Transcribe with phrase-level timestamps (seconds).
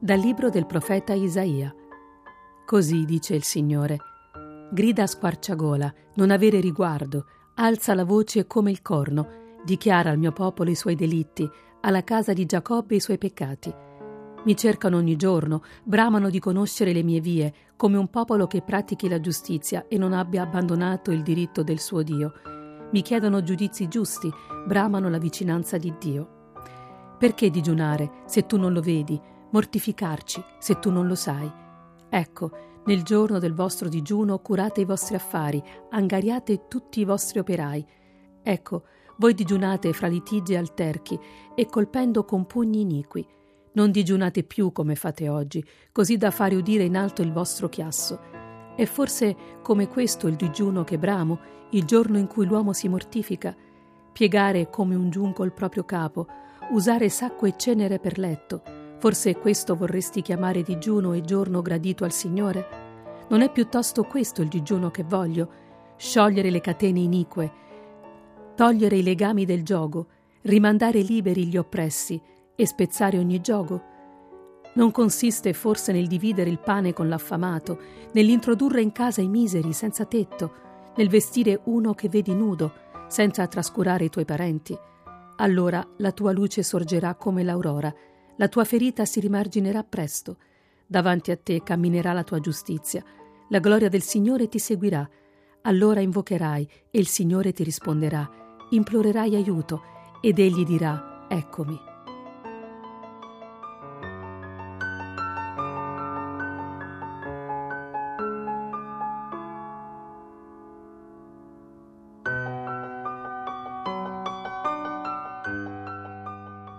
[0.00, 1.74] Dal libro del profeta Isaia.
[2.64, 3.98] Così dice il Signore.
[4.70, 7.26] Grida a squarciagola, non avere riguardo,
[7.56, 11.50] alza la voce come il corno, dichiara al mio popolo i suoi delitti,
[11.80, 13.74] alla casa di Giacobbe i suoi peccati.
[14.44, 19.08] Mi cercano ogni giorno, bramano di conoscere le mie vie, come un popolo che pratichi
[19.08, 22.34] la giustizia e non abbia abbandonato il diritto del suo Dio.
[22.92, 24.32] Mi chiedono giudizi giusti,
[24.64, 26.36] bramano la vicinanza di Dio.
[27.18, 29.20] Perché digiunare se tu non lo vedi?
[29.50, 31.50] Mortificarci se tu non lo sai.
[32.08, 32.50] Ecco,
[32.86, 37.86] nel giorno del vostro digiuno curate i vostri affari, angariate tutti i vostri operai.
[38.42, 38.84] Ecco,
[39.16, 41.18] voi digiunate fra litigi e alterchi
[41.54, 43.26] e colpendo con pugni iniqui.
[43.72, 48.20] Non digiunate più come fate oggi, così da fare udire in alto il vostro chiasso.
[48.74, 51.38] È forse come questo il digiuno che bramo,
[51.70, 53.54] il giorno in cui l'uomo si mortifica?
[54.12, 56.26] Piegare come un giunco il proprio capo,
[56.70, 58.62] usare sacco e cenere per letto,
[58.98, 62.66] Forse questo vorresti chiamare digiuno e giorno gradito al Signore?
[63.28, 65.66] Non è piuttosto questo il digiuno che voglio?
[65.96, 67.52] Sciogliere le catene inique,
[68.56, 70.06] togliere i legami del giogo,
[70.42, 72.20] rimandare liberi gli oppressi
[72.56, 73.82] e spezzare ogni giogo?
[74.74, 77.78] Non consiste forse nel dividere il pane con l'affamato,
[78.12, 80.52] nell'introdurre in casa i miseri senza tetto,
[80.96, 82.72] nel vestire uno che vedi nudo,
[83.06, 84.76] senza trascurare i tuoi parenti?
[85.36, 87.94] Allora la tua luce sorgerà come l'aurora
[88.38, 90.38] la tua ferita si rimarginerà presto.
[90.86, 93.04] Davanti a te camminerà la tua giustizia.
[93.50, 95.08] La gloria del Signore ti seguirà.
[95.62, 98.28] Allora invocherai e il Signore ti risponderà.
[98.70, 99.82] Implorerai aiuto
[100.20, 101.87] ed egli dirà: Eccomi.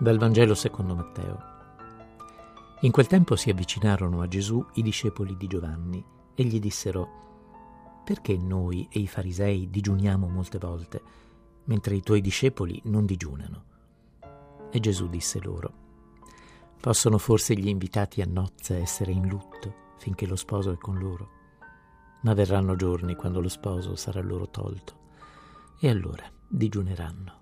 [0.00, 1.42] Dal Vangelo secondo Matteo.
[2.80, 6.02] In quel tempo si avvicinarono a Gesù i discepoli di Giovanni
[6.34, 11.02] e gli dissero, perché noi e i farisei digiuniamo molte volte,
[11.64, 13.64] mentre i tuoi discepoli non digiunano?
[14.70, 15.72] E Gesù disse loro,
[16.80, 21.28] possono forse gli invitati a nozze essere in lutto finché lo sposo è con loro?
[22.22, 24.94] Ma verranno giorni quando lo sposo sarà loro tolto,
[25.78, 27.39] e allora digiuneranno.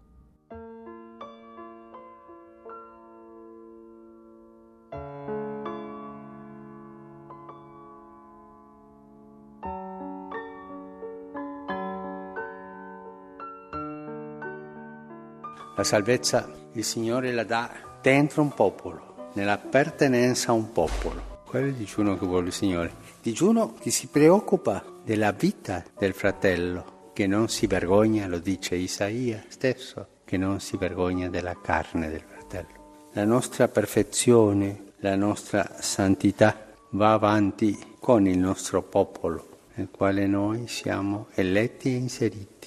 [15.79, 17.71] La salvezza il Signore la dà
[18.03, 21.43] dentro un popolo, nell'appartenenza a un popolo.
[21.45, 22.93] Quello è il digiuno che vuole il Signore.
[23.23, 29.45] Digiuno che si preoccupa della vita del fratello, che non si vergogna, lo dice Isaia
[29.47, 33.07] stesso, che non si vergogna della carne del fratello.
[33.13, 40.67] La nostra perfezione, la nostra santità va avanti con il nostro popolo, nel quale noi
[40.67, 42.58] siamo eletti e inseriti.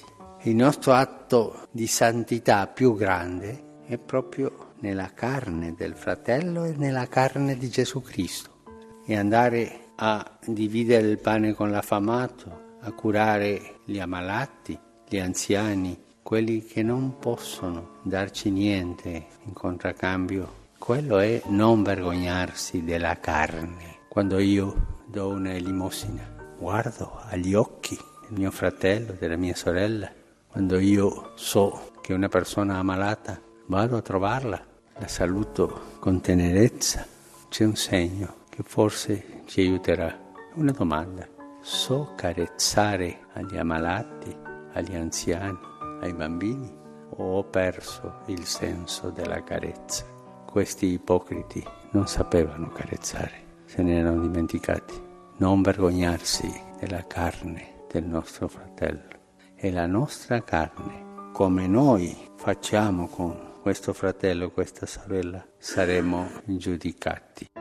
[0.44, 7.06] Il nostro atto di santità più grande è proprio nella carne del fratello e nella
[7.06, 8.50] carne di Gesù Cristo.
[9.06, 14.76] E andare a dividere il pane con l'affamato, a curare gli ammalati,
[15.08, 20.54] gli anziani, quelli che non possono darci niente in contraccambio.
[20.76, 23.98] Quello è non vergognarsi della carne.
[24.08, 26.28] Quando io do una elemosina,
[26.58, 30.10] guardo agli occhi del mio fratello, della mia sorella,
[30.52, 34.62] quando io so che una persona ammalata, vado a trovarla,
[34.98, 37.06] la saluto con tenerezza,
[37.48, 40.14] c'è un segno che forse ci aiuterà.
[40.56, 41.26] Una domanda.
[41.62, 44.36] So carezzare agli ammalati,
[44.74, 45.58] agli anziani,
[46.02, 46.70] ai bambini
[47.16, 50.04] o ho perso il senso della carezza?
[50.44, 55.00] Questi ipocriti non sapevano carezzare, se ne erano dimenticati.
[55.38, 59.20] Non vergognarsi della carne del nostro fratello
[59.62, 61.30] è la nostra carne.
[61.32, 67.51] Come noi facciamo con questo fratello, questa sorella, saremo giudicati.